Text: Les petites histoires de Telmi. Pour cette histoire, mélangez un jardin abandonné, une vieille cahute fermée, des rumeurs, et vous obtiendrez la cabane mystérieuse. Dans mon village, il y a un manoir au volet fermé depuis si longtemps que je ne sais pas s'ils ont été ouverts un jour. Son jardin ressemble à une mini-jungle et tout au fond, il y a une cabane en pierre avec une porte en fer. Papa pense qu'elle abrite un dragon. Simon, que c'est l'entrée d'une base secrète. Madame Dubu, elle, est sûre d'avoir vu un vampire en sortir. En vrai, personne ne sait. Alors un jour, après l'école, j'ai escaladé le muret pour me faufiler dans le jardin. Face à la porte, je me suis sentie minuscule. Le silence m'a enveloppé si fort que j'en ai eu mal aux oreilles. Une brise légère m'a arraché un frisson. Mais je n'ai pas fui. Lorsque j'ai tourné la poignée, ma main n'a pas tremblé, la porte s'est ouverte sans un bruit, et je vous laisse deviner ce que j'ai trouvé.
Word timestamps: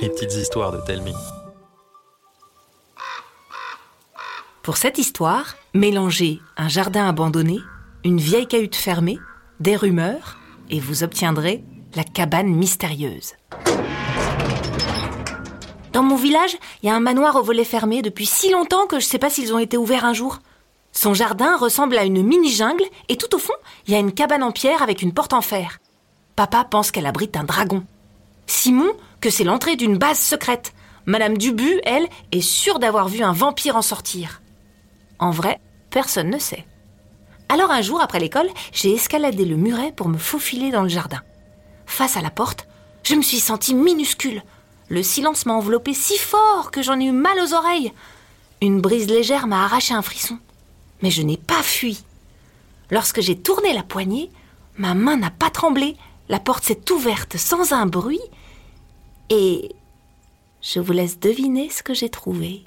Les 0.00 0.08
petites 0.08 0.34
histoires 0.34 0.70
de 0.70 0.78
Telmi. 0.86 1.12
Pour 4.62 4.76
cette 4.76 4.98
histoire, 4.98 5.56
mélangez 5.74 6.40
un 6.56 6.68
jardin 6.68 7.08
abandonné, 7.08 7.58
une 8.04 8.20
vieille 8.20 8.46
cahute 8.46 8.76
fermée, 8.76 9.18
des 9.58 9.74
rumeurs, 9.74 10.38
et 10.70 10.78
vous 10.78 11.02
obtiendrez 11.02 11.64
la 11.96 12.04
cabane 12.04 12.54
mystérieuse. 12.54 13.32
Dans 15.92 16.04
mon 16.04 16.16
village, 16.16 16.56
il 16.82 16.86
y 16.86 16.90
a 16.90 16.94
un 16.94 17.00
manoir 17.00 17.34
au 17.34 17.42
volet 17.42 17.64
fermé 17.64 18.00
depuis 18.02 18.26
si 18.26 18.52
longtemps 18.52 18.86
que 18.86 19.00
je 19.00 19.06
ne 19.06 19.10
sais 19.10 19.18
pas 19.18 19.30
s'ils 19.30 19.52
ont 19.52 19.58
été 19.58 19.76
ouverts 19.76 20.04
un 20.04 20.14
jour. 20.14 20.38
Son 20.92 21.14
jardin 21.14 21.56
ressemble 21.56 21.98
à 21.98 22.04
une 22.04 22.22
mini-jungle 22.22 22.84
et 23.08 23.16
tout 23.16 23.34
au 23.34 23.38
fond, 23.38 23.54
il 23.88 23.94
y 23.94 23.96
a 23.96 24.00
une 24.00 24.12
cabane 24.12 24.44
en 24.44 24.52
pierre 24.52 24.82
avec 24.82 25.02
une 25.02 25.14
porte 25.14 25.32
en 25.32 25.42
fer. 25.42 25.80
Papa 26.36 26.64
pense 26.64 26.92
qu'elle 26.92 27.06
abrite 27.06 27.36
un 27.36 27.42
dragon. 27.44 27.82
Simon, 28.48 28.90
que 29.20 29.30
c'est 29.30 29.44
l'entrée 29.44 29.76
d'une 29.76 29.98
base 29.98 30.18
secrète. 30.18 30.72
Madame 31.06 31.36
Dubu, 31.38 31.80
elle, 31.84 32.08
est 32.32 32.40
sûre 32.40 32.78
d'avoir 32.78 33.08
vu 33.08 33.22
un 33.22 33.32
vampire 33.32 33.76
en 33.76 33.82
sortir. 33.82 34.42
En 35.18 35.30
vrai, 35.30 35.60
personne 35.90 36.30
ne 36.30 36.38
sait. 36.38 36.66
Alors 37.50 37.70
un 37.70 37.82
jour, 37.82 38.00
après 38.00 38.18
l'école, 38.18 38.48
j'ai 38.72 38.92
escaladé 38.92 39.44
le 39.44 39.56
muret 39.56 39.92
pour 39.92 40.08
me 40.08 40.18
faufiler 40.18 40.70
dans 40.70 40.82
le 40.82 40.88
jardin. 40.88 41.20
Face 41.86 42.16
à 42.16 42.22
la 42.22 42.30
porte, 42.30 42.66
je 43.04 43.14
me 43.14 43.22
suis 43.22 43.38
sentie 43.38 43.74
minuscule. 43.74 44.42
Le 44.88 45.02
silence 45.02 45.44
m'a 45.46 45.54
enveloppé 45.54 45.92
si 45.92 46.16
fort 46.16 46.70
que 46.70 46.82
j'en 46.82 46.98
ai 46.98 47.04
eu 47.04 47.12
mal 47.12 47.38
aux 47.40 47.54
oreilles. 47.54 47.92
Une 48.62 48.80
brise 48.80 49.08
légère 49.08 49.46
m'a 49.46 49.64
arraché 49.64 49.92
un 49.94 50.02
frisson. 50.02 50.38
Mais 51.02 51.10
je 51.10 51.22
n'ai 51.22 51.36
pas 51.36 51.62
fui. 51.62 52.02
Lorsque 52.90 53.20
j'ai 53.20 53.38
tourné 53.38 53.74
la 53.74 53.82
poignée, 53.82 54.30
ma 54.76 54.94
main 54.94 55.16
n'a 55.16 55.30
pas 55.30 55.50
tremblé, 55.50 55.96
la 56.28 56.40
porte 56.40 56.64
s'est 56.64 56.90
ouverte 56.90 57.36
sans 57.36 57.72
un 57.72 57.86
bruit, 57.86 58.20
et 59.30 59.72
je 60.60 60.80
vous 60.80 60.92
laisse 60.92 61.18
deviner 61.18 61.70
ce 61.70 61.82
que 61.82 61.94
j'ai 61.94 62.08
trouvé. 62.08 62.64